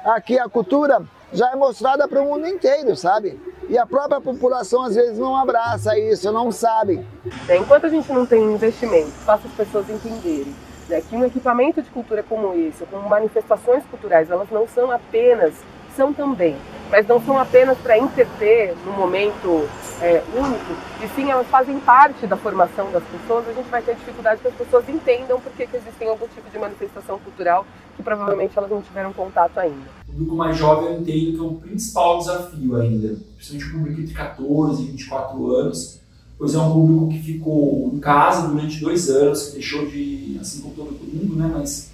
aqui 0.05 0.39
a 0.39 0.49
cultura 0.49 1.03
já 1.33 1.51
é 1.53 1.57
mostrada 1.57 2.09
para 2.09 2.21
o 2.21 2.25
mundo 2.25 2.47
inteiro, 2.47 2.97
sabe? 2.97 3.39
E 3.69 3.77
a 3.77 3.87
própria 3.87 4.21
população 4.21 4.83
às 4.83 4.95
vezes 4.95 5.19
não 5.19 5.37
abraça 5.37 5.99
isso, 5.99 6.33
não 6.33 6.51
sabe. 6.51 7.05
É, 7.49 7.57
enquanto 7.57 7.87
a 7.87 7.89
gente 7.89 8.11
não 8.13 8.25
tem 8.25 8.43
investimento, 8.43 9.11
faça 9.25 9.47
as 9.47 9.53
pessoas 9.55 9.89
entenderem 9.91 10.55
né, 10.89 11.03
que 11.03 11.15
um 11.15 11.25
equipamento 11.25 11.83
de 11.83 11.91
cultura 11.91 12.23
como 12.23 12.55
esse, 12.55 12.85
como 12.87 13.09
manifestações 13.09 13.85
culturais, 13.91 14.31
elas 14.31 14.49
não 14.51 14.67
são 14.67 14.91
apenas, 14.91 15.55
são 15.95 16.13
também, 16.13 16.57
mas 16.91 17.07
não 17.07 17.21
são 17.21 17.39
apenas 17.39 17.77
para 17.79 17.99
entreter 17.99 18.75
no 18.87 18.93
momento 18.93 19.69
é, 20.01 20.23
e 21.03 21.09
sim 21.15 21.31
elas 21.31 21.47
fazem 21.49 21.79
parte 21.81 22.27
da 22.27 22.37
formação 22.37 22.91
das 22.93 23.03
pessoas, 23.05 23.49
a 23.49 23.53
gente 23.53 23.69
vai 23.69 23.83
ter 23.83 23.95
dificuldade 23.97 24.41
que 24.41 24.49
as 24.49 24.55
pessoas 24.55 24.89
entendam 24.89 25.41
por 25.41 25.53
que, 25.53 25.65
existem 25.65 26.09
algum 26.09 26.27
tipo 26.29 26.49
de 26.51 26.59
manifestação 26.59 27.19
cultural 27.19 27.67
que 27.97 28.03
provavelmente 28.03 28.57
elas 28.57 28.71
não 28.71 28.81
tiveram 28.81 29.13
contato 29.13 29.59
ainda. 29.59 29.91
O 30.09 30.13
público 30.13 30.37
mais 30.37 30.57
jovem 30.57 30.87
eu 30.87 31.01
entendo 31.01 31.33
que 31.33 31.39
é 31.39 31.43
o 31.43 31.55
principal 31.55 32.19
desafio 32.19 32.77
ainda, 32.77 33.19
principalmente 33.37 33.67
o 33.67 33.79
público 33.79 34.01
entre 34.01 34.15
14 34.15 34.83
e 34.83 34.87
24 34.87 35.57
anos, 35.57 36.01
pois 36.39 36.55
é 36.55 36.59
um 36.59 36.73
público 36.73 37.09
que 37.09 37.19
ficou 37.19 37.91
em 37.93 37.99
casa 37.99 38.49
durante 38.49 38.81
dois 38.81 39.11
anos, 39.11 39.47
que 39.49 39.53
deixou 39.55 39.87
de, 39.87 40.39
assim 40.41 40.63
como 40.63 40.75
todo 40.75 40.93
mundo, 40.93 41.35
né, 41.35 41.51
mas 41.53 41.91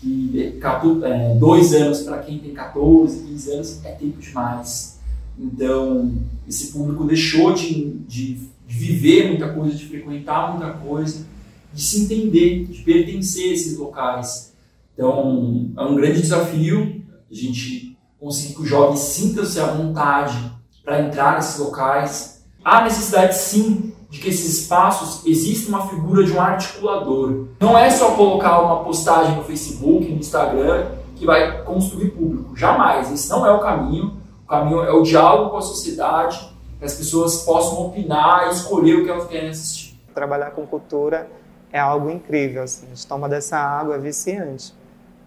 que 0.00 0.60
é, 1.04 1.34
dois 1.36 1.72
anos 1.72 2.02
para 2.02 2.18
quem 2.18 2.38
tem 2.38 2.52
14, 2.52 3.24
15 3.24 3.52
anos 3.52 3.84
é 3.84 3.92
tempo 3.92 4.20
demais. 4.20 4.95
Então, 5.38 6.14
esse 6.48 6.72
público 6.72 7.04
deixou 7.04 7.52
de, 7.52 7.98
de, 8.06 8.38
viver 8.66 9.28
muita 9.28 9.48
coisa, 9.52 9.76
de 9.76 9.86
frequentar 9.86 10.52
muita 10.52 10.72
coisa, 10.72 11.24
de 11.72 11.82
se 11.82 12.02
entender, 12.02 12.64
de 12.66 12.82
pertencer 12.82 13.50
a 13.50 13.52
esses 13.52 13.78
locais. 13.78 14.52
Então, 14.94 15.70
é 15.76 15.82
um 15.82 15.94
grande 15.94 16.20
desafio 16.20 17.02
a 17.30 17.34
gente 17.34 17.96
conseguir 18.18 18.54
que 18.54 18.62
o 18.62 18.66
jovem 18.66 18.96
sinta-se 18.96 19.60
à 19.60 19.66
vontade 19.66 20.36
para 20.84 21.02
entrar 21.02 21.36
nesses 21.36 21.58
locais. 21.58 22.44
Há 22.64 22.82
necessidade, 22.82 23.36
sim, 23.36 23.92
de 24.08 24.18
que 24.18 24.28
esses 24.28 24.60
espaços 24.60 25.26
exista 25.26 25.68
uma 25.68 25.88
figura 25.88 26.24
de 26.24 26.32
um 26.32 26.40
articulador. 26.40 27.48
Não 27.60 27.76
é 27.76 27.90
só 27.90 28.12
colocar 28.12 28.60
uma 28.60 28.84
postagem 28.84 29.36
no 29.36 29.44
Facebook, 29.44 30.10
no 30.10 30.18
Instagram, 30.18 30.86
que 31.16 31.26
vai 31.26 31.62
construir 31.62 32.10
público. 32.10 32.56
Jamais. 32.56 33.12
Esse 33.12 33.28
não 33.30 33.44
é 33.46 33.52
o 33.52 33.60
caminho. 33.60 34.16
O 34.46 34.48
caminho 34.48 34.80
é 34.84 34.92
o 34.92 35.02
diálogo 35.02 35.50
com 35.50 35.56
a 35.56 35.60
sociedade, 35.60 36.38
que 36.78 36.84
as 36.84 36.94
pessoas 36.94 37.42
possam 37.42 37.84
opinar 37.84 38.46
e 38.46 38.52
escolher 38.52 38.94
o 38.94 39.04
que 39.04 39.10
elas 39.10 39.26
querem 39.26 39.48
assistir. 39.48 39.98
Trabalhar 40.14 40.52
com 40.52 40.64
cultura 40.64 41.28
é 41.72 41.80
algo 41.80 42.08
incrível. 42.08 42.62
Assim. 42.62 42.86
A 42.86 42.88
gente 42.90 43.04
toma 43.08 43.28
dessa 43.28 43.58
água 43.58 43.96
é 43.96 43.98
viciante 43.98 44.72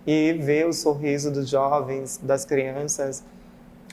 e 0.08 0.32
ver 0.42 0.68
o 0.68 0.72
sorriso 0.72 1.30
dos 1.30 1.50
jovens, 1.50 2.18
das 2.24 2.46
crianças, 2.46 3.22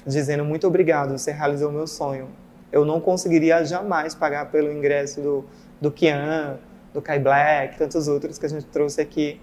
dizendo 0.07 0.45
muito 0.45 0.65
obrigado, 0.65 1.19
você 1.19 1.33
realizou 1.33 1.73
meu 1.73 1.89
sonho. 1.89 2.29
Eu 2.71 2.85
não 2.85 3.01
conseguiria 3.01 3.65
jamais 3.65 4.15
pagar 4.15 4.53
pelo 4.53 4.71
ingresso 4.71 5.21
do, 5.21 5.45
do 5.81 5.91
Kian, 5.91 6.61
do 6.95 7.03
Kai 7.03 7.19
Black, 7.19 7.77
tantos 7.77 8.07
outros 8.07 8.39
que 8.39 8.47
a 8.47 8.49
gente 8.49 8.67
trouxe 8.67 9.01
aqui 9.01 9.41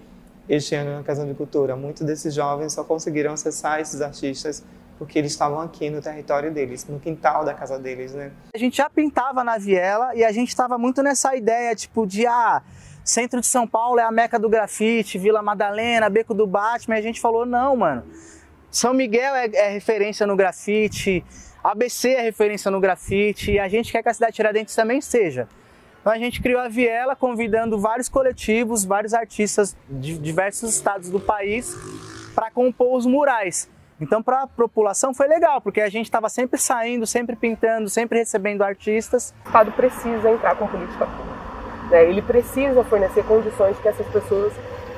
este 0.47 0.75
ano 0.75 0.95
na 0.95 1.03
Casa 1.03 1.25
de 1.25 1.33
Cultura. 1.33 1.75
Muitos 1.75 2.07
desses 2.07 2.33
jovens 2.33 2.71
só 2.71 2.85
conseguiram 2.85 3.33
acessar 3.33 3.81
esses 3.81 3.99
artistas 3.99 4.63
porque 5.03 5.19
eles 5.19 5.33
estavam 5.33 5.59
aqui 5.59 5.89
no 5.89 6.01
território 6.01 6.51
deles, 6.51 6.87
no 6.87 6.99
quintal 6.99 7.43
da 7.43 7.53
casa 7.53 7.77
deles, 7.77 8.13
né? 8.13 8.31
A 8.55 8.57
gente 8.57 8.77
já 8.77 8.89
pintava 8.89 9.43
na 9.43 9.57
viela 9.57 10.15
e 10.15 10.23
a 10.23 10.31
gente 10.31 10.49
estava 10.49 10.77
muito 10.77 11.03
nessa 11.03 11.35
ideia, 11.35 11.75
tipo, 11.75 12.07
de 12.07 12.25
ah, 12.25 12.61
Centro 13.03 13.41
de 13.41 13.47
São 13.47 13.67
Paulo 13.67 13.99
é 13.99 14.03
a 14.03 14.11
meca 14.11 14.39
do 14.39 14.47
grafite, 14.47 15.17
Vila 15.17 15.41
Madalena, 15.41 16.09
Beco 16.09 16.33
do 16.33 16.47
Batman. 16.47 16.95
E 16.95 16.99
a 16.99 17.01
gente 17.01 17.19
falou, 17.19 17.45
não, 17.45 17.75
mano. 17.75 18.03
São 18.71 18.93
Miguel 18.93 19.35
é, 19.35 19.49
é 19.53 19.69
referência 19.69 20.25
no 20.25 20.35
grafite, 20.35 21.23
ABC 21.63 22.09
é 22.09 22.21
referência 22.21 22.71
no 22.71 22.79
grafite 22.79 23.51
e 23.51 23.59
a 23.59 23.67
gente 23.67 23.91
quer 23.91 24.01
que 24.01 24.09
a 24.09 24.13
cidade 24.13 24.31
de 24.31 24.37
Tiradentes 24.37 24.73
também 24.73 24.99
seja. 25.01 25.47
Então 26.01 26.11
a 26.11 26.17
gente 26.17 26.41
criou 26.41 26.59
a 26.59 26.67
Viela 26.67 27.15
convidando 27.15 27.77
vários 27.77 28.09
coletivos, 28.09 28.83
vários 28.83 29.13
artistas 29.13 29.75
de 29.87 30.17
diversos 30.17 30.73
estados 30.73 31.09
do 31.09 31.19
país 31.19 31.75
para 32.33 32.49
compor 32.49 32.97
os 32.97 33.05
murais. 33.05 33.69
Então 33.99 34.21
para 34.21 34.43
a 34.43 34.47
população 34.47 35.13
foi 35.13 35.27
legal, 35.27 35.61
porque 35.61 35.81
a 35.81 35.89
gente 35.89 36.05
estava 36.05 36.29
sempre 36.29 36.59
saindo, 36.59 37.05
sempre 37.05 37.35
pintando, 37.35 37.89
sempre 37.89 38.19
recebendo 38.19 38.61
artistas. 38.61 39.33
O 39.45 39.47
Estado 39.47 39.71
precisa 39.71 40.29
entrar 40.29 40.55
com 40.55 40.67
política 40.67 41.05
pública. 41.05 41.43
Né? 41.89 42.09
Ele 42.09 42.21
precisa 42.21 42.83
fornecer 42.83 43.23
condições 43.23 43.77
que 43.79 43.87
essas 43.87 44.07
pessoas 44.07 44.53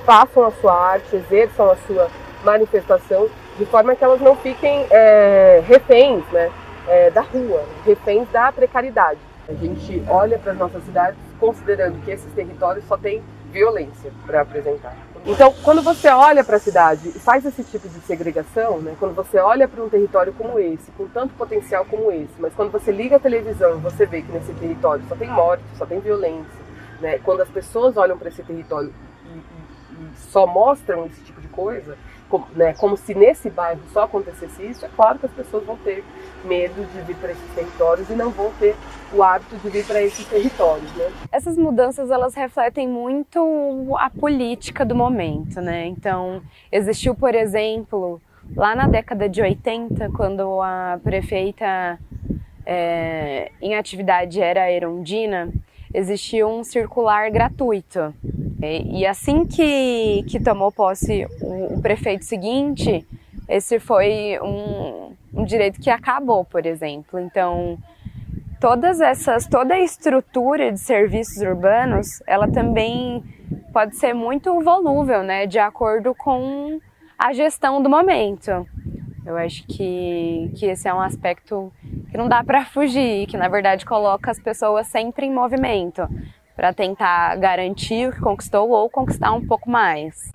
façam 0.05 0.45
a 0.45 0.51
sua 0.51 0.73
arte, 0.73 1.15
exerçam 1.15 1.69
a 1.69 1.75
sua 1.77 2.09
manifestação, 2.43 3.27
de 3.57 3.65
forma 3.65 3.95
que 3.95 4.03
elas 4.03 4.21
não 4.21 4.35
fiquem 4.35 4.85
é, 4.91 5.63
reféns 5.65 6.23
né, 6.31 6.51
é, 6.87 7.09
da 7.09 7.21
rua, 7.21 7.63
reféns 7.85 8.29
da 8.29 8.51
precariedade. 8.51 9.19
A 9.47 9.53
gente 9.53 10.03
olha 10.07 10.37
para 10.39 10.53
as 10.53 10.57
nossas 10.57 10.83
cidades 10.85 11.19
considerando 11.39 12.03
que 12.03 12.11
esses 12.11 12.31
territórios 12.33 12.85
só 12.85 12.97
têm 12.97 13.23
violência 13.51 14.11
para 14.25 14.41
apresentar. 14.41 14.95
Então, 15.27 15.51
quando 15.63 15.81
você 15.81 16.07
olha 16.09 16.43
para 16.43 16.57
a 16.57 16.59
cidade 16.59 17.09
e 17.09 17.19
faz 17.19 17.43
esse 17.43 17.63
tipo 17.63 17.89
de 17.89 17.99
segregação, 18.01 18.77
né, 18.77 18.95
quando 18.99 19.15
você 19.15 19.39
olha 19.39 19.67
para 19.67 19.83
um 19.83 19.89
território 19.89 20.31
como 20.33 20.59
esse, 20.59 20.91
com 20.91 21.07
tanto 21.07 21.33
potencial 21.33 21.83
como 21.83 22.11
esse, 22.11 22.33
mas 22.37 22.53
quando 22.53 22.71
você 22.71 22.91
liga 22.91 23.15
a 23.15 23.19
televisão, 23.19 23.79
você 23.79 24.05
vê 24.05 24.21
que 24.21 24.31
nesse 24.31 24.53
território 24.53 25.03
só 25.09 25.15
tem 25.15 25.27
morte, 25.27 25.63
só 25.79 25.85
tem 25.85 25.99
violência, 25.99 26.45
né? 27.01 27.17
Quando 27.23 27.41
as 27.41 27.49
pessoas 27.49 27.97
olham 27.97 28.19
para 28.19 28.29
esse 28.29 28.43
território 28.43 28.93
e, 29.25 29.29
e, 29.29 30.05
e, 30.05 30.17
só 30.31 30.45
mostram 30.45 31.07
esse 31.07 31.21
tipo 31.21 31.41
de 31.41 31.47
coisa, 31.47 31.97
como, 32.29 32.47
né, 32.55 32.73
como 32.73 32.97
se 32.97 33.13
nesse 33.13 33.49
bairro 33.49 33.81
só 33.93 34.03
acontecesse 34.03 34.63
isso, 34.63 34.85
é 34.85 34.89
claro 34.95 35.19
que 35.19 35.25
as 35.25 35.31
pessoas 35.31 35.63
vão 35.65 35.77
ter 35.77 36.03
medo 36.43 36.85
de 36.91 37.01
vir 37.01 37.15
para 37.15 37.31
esses 37.31 37.53
territórios 37.53 38.09
e 38.09 38.13
não 38.13 38.29
vão 38.29 38.51
ter 38.59 38.75
o 39.13 39.23
hábito 39.23 39.55
de 39.57 39.69
vir 39.69 39.85
para 39.85 40.01
esses 40.01 40.25
territórios, 40.25 40.91
né? 40.95 41.11
Essas 41.31 41.57
mudanças 41.57 42.11
elas 42.11 42.35
refletem 42.35 42.87
muito 42.87 43.95
a 43.97 44.09
política 44.09 44.85
do 44.85 44.95
momento, 44.95 45.61
né? 45.61 45.85
Então, 45.87 46.41
existiu, 46.71 47.15
por 47.15 47.33
exemplo, 47.33 48.21
lá 48.55 48.75
na 48.75 48.87
década 48.87 49.29
de 49.29 49.41
80, 49.41 50.09
quando 50.11 50.61
a 50.61 50.99
prefeita 51.03 51.99
é, 52.65 53.51
em 53.61 53.75
atividade 53.75 54.41
era 54.41 54.63
a 54.63 54.71
Erundina, 54.71 55.51
existia 55.93 56.45
um 56.47 56.63
circular 56.63 57.29
gratuito. 57.31 58.13
E, 58.65 59.05
assim 59.05 59.45
que, 59.45 60.23
que 60.27 60.39
tomou 60.39 60.71
posse 60.71 61.27
o, 61.41 61.75
o 61.75 61.81
prefeito 61.81 62.25
seguinte, 62.25 63.05
esse 63.47 63.79
foi 63.79 64.39
um, 64.41 65.13
um 65.33 65.43
direito 65.43 65.79
que 65.79 65.89
acabou, 65.89 66.45
por 66.45 66.65
exemplo. 66.65 67.19
Então, 67.19 67.77
todas 68.59 69.01
essas, 69.01 69.47
toda 69.47 69.75
a 69.75 69.79
estrutura 69.79 70.71
de 70.71 70.79
serviços 70.79 71.41
urbanos, 71.41 72.21
ela 72.25 72.47
também 72.47 73.23
pode 73.71 73.95
ser 73.95 74.13
muito 74.13 74.61
volúvel, 74.61 75.21
né, 75.21 75.45
de 75.45 75.59
acordo 75.59 76.15
com 76.15 76.79
a 77.17 77.33
gestão 77.33 77.81
do 77.81 77.89
momento. 77.89 78.65
Eu 79.25 79.37
acho 79.37 79.65
que, 79.67 80.51
que 80.55 80.67
esse 80.67 80.87
é 80.87 80.93
um 80.93 81.01
aspecto 81.01 81.71
que 82.11 82.17
não 82.17 82.27
dá 82.27 82.43
para 82.43 82.63
fugir, 82.65 83.25
que 83.27 83.37
na 83.37 83.47
verdade 83.47 83.85
coloca 83.85 84.29
as 84.29 84.39
pessoas 84.39 84.87
sempre 84.87 85.25
em 85.25 85.33
movimento 85.33 86.07
para 86.55 86.73
tentar 86.73 87.35
garantir 87.35 88.07
o 88.07 88.11
que 88.11 88.21
conquistou 88.21 88.69
ou 88.69 88.89
conquistar 88.89 89.33
um 89.33 89.45
pouco 89.45 89.69
mais. 89.69 90.31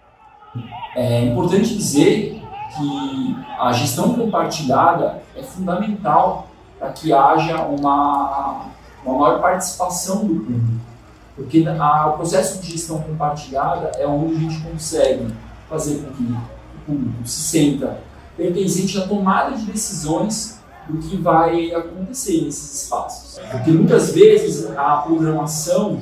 É 0.95 1.25
importante 1.27 1.77
dizer 1.77 2.43
que 2.77 3.37
a 3.59 3.73
gestão 3.73 4.15
compartilhada 4.15 5.23
é 5.37 5.43
fundamental 5.43 6.49
para 6.79 6.91
que 6.91 7.13
haja 7.13 7.63
uma, 7.63 8.67
uma 9.05 9.19
maior 9.19 9.41
participação 9.41 10.27
do 10.27 10.35
público. 10.41 10.81
Porque 11.37 11.65
a, 11.67 12.07
o 12.09 12.13
processo 12.15 12.61
de 12.61 12.73
gestão 12.73 13.01
compartilhada 13.01 13.93
é 13.99 14.07
onde 14.07 14.35
a 14.35 14.39
gente 14.39 14.61
consegue 14.61 15.33
fazer 15.69 16.03
com 16.03 16.13
que 16.13 16.23
o 16.23 16.81
público 16.87 17.27
se 17.27 17.41
sinta 17.41 17.99
pertencente 18.37 18.99
à 18.99 19.07
tomada 19.07 19.57
de 19.57 19.67
decisões 19.67 20.60
do 20.91 20.99
que 20.99 21.17
vai 21.17 21.73
acontecer 21.73 22.43
nesses 22.43 22.85
espaços. 22.85 23.39
Porque 23.51 23.71
muitas 23.71 24.13
vezes 24.13 24.71
a 24.77 24.97
programação 24.99 26.01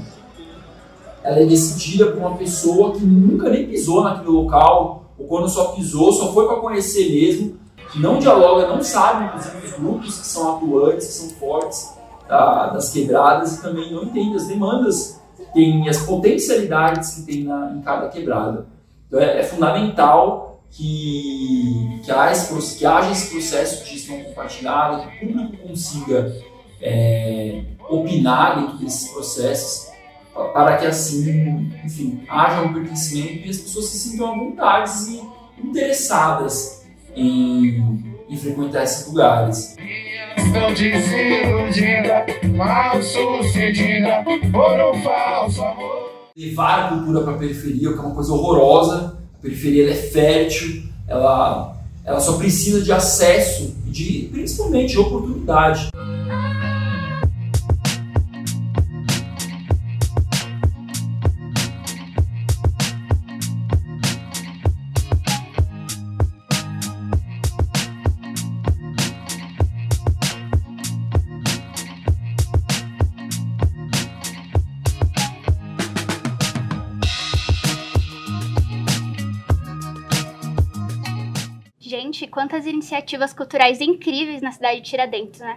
ela 1.23 1.40
é 1.40 1.47
decidida 1.47 2.07
por 2.07 2.18
uma 2.18 2.37
pessoa 2.37 2.92
que 2.92 3.04
nunca 3.04 3.50
nem 3.50 3.66
pisou 3.66 4.02
naquele 4.02 4.30
local, 4.30 5.12
ou 5.18 5.26
quando 5.26 5.49
só 5.49 5.73
pisou, 5.73 6.12
só 6.12 6.33
foi 6.33 6.47
para 6.47 6.57
conhecer 6.57 7.11
mesmo, 7.11 7.59
que 7.92 8.00
não 8.00 8.18
dialoga, 8.18 8.68
não 8.68 8.83
sabe, 8.83 9.26
inclusive, 9.26 9.66
os 9.66 9.73
grupos 9.73 10.18
que 10.21 10.26
são 10.26 10.57
atuantes, 10.57 11.07
que 11.07 11.12
são 11.12 11.28
fortes 11.30 11.95
tá, 12.26 12.68
das 12.68 12.90
quebradas 12.90 13.57
e 13.57 13.62
também 13.62 13.92
não 13.92 14.04
entende 14.04 14.37
as 14.37 14.47
demandas 14.47 15.21
que 15.37 15.45
tem, 15.52 15.88
as 15.88 15.99
potencialidades 15.99 17.14
que 17.14 17.23
tem 17.23 17.45
na, 17.45 17.73
em 17.73 17.80
cada 17.80 18.09
quebrada. 18.09 18.66
Então 19.07 19.18
é, 19.21 19.40
é 19.40 19.42
fundamental 19.42 20.48
que, 20.70 22.00
que, 22.04 22.10
haja 22.10 22.32
esse, 22.32 22.78
que 22.78 22.87
haja 22.87 23.10
esse 23.10 23.30
processo 23.30 23.84
de 23.84 23.90
gestão 23.92 24.22
compartilhada, 24.22 25.06
que 25.06 25.25
o 25.25 25.28
público 25.28 25.68
consiga 25.68 26.37
é, 26.80 27.62
opinar 27.88 28.60
dentro 28.60 28.78
desses 28.78 29.10
processos, 29.10 29.88
para 30.52 30.76
que 30.76 30.87
assim, 30.87 31.72
enfim, 31.84 32.22
haja 32.28 32.62
um 32.62 32.72
pertencimento 32.72 33.46
e 33.46 33.50
as 33.50 33.58
pessoas 33.58 33.87
se 33.87 34.10
sintam 34.10 34.32
à 34.32 34.37
vontade 34.37 34.92
e 35.10 35.66
interessadas 35.66 36.87
em, 37.16 38.04
em 38.28 38.37
frequentar 38.37 38.84
esses 38.84 39.08
lugares. 39.08 39.76
Estão 40.37 40.75
mal 42.54 43.02
sucedida, 43.02 44.25
por 44.52 44.96
um 44.96 45.02
falso 45.02 45.64
amor. 45.64 46.08
Levar 46.37 46.84
a 46.84 46.88
cultura 46.90 47.22
para 47.22 47.34
a 47.34 47.38
periferia, 47.38 47.92
que 47.92 47.98
é 47.98 48.00
uma 48.00 48.14
coisa 48.14 48.32
horrorosa. 48.32 49.17
A 49.38 49.42
periferia 49.42 49.90
é 49.90 49.95
fértil, 49.95 50.83
ela, 51.07 51.76
ela 52.04 52.21
só 52.21 52.37
precisa 52.37 52.83
de 52.83 52.90
acesso 52.90 53.73
e 53.87 53.90
de, 53.90 54.28
principalmente 54.33 54.92
de 54.92 54.99
oportunidade. 54.99 55.90
Gente, 81.88 82.26
quantas 82.26 82.66
iniciativas 82.66 83.33
culturais 83.33 83.80
incríveis 83.80 84.42
na 84.42 84.52
cidade 84.52 84.83
de 84.83 84.90
Tiradentes, 84.90 85.40
né? 85.40 85.57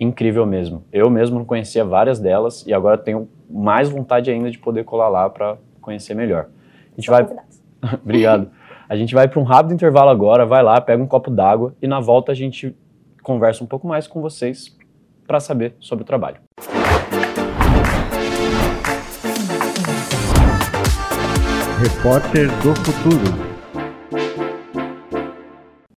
Incrível 0.00 0.46
mesmo. 0.46 0.86
Eu 0.90 1.10
mesmo 1.10 1.38
não 1.38 1.44
conhecia 1.44 1.84
várias 1.84 2.18
delas 2.18 2.64
e 2.66 2.72
agora 2.72 2.96
tenho 2.96 3.28
mais 3.46 3.90
vontade 3.90 4.30
ainda 4.30 4.50
de 4.50 4.58
poder 4.58 4.84
colar 4.84 5.10
lá 5.10 5.28
para 5.28 5.58
conhecer 5.82 6.14
melhor. 6.14 6.48
A 6.90 6.96
gente 6.98 7.10
vai. 7.10 7.28
Obrigado. 8.02 8.50
A 8.88 8.96
gente 8.96 9.14
vai 9.14 9.28
para 9.28 9.38
um 9.38 9.42
rápido 9.42 9.74
intervalo 9.74 10.08
agora, 10.08 10.46
vai 10.46 10.62
lá, 10.62 10.80
pega 10.80 11.02
um 11.02 11.06
copo 11.06 11.30
d'água 11.30 11.76
e 11.82 11.86
na 11.86 12.00
volta 12.00 12.32
a 12.32 12.34
gente 12.34 12.74
conversa 13.22 13.62
um 13.62 13.66
pouco 13.66 13.86
mais 13.86 14.06
com 14.06 14.22
vocês 14.22 14.74
para 15.26 15.40
saber 15.40 15.74
sobre 15.78 16.04
o 16.04 16.06
trabalho. 16.06 16.38
Repórter 21.82 22.48
do 22.62 22.74
Futuro. 22.76 23.49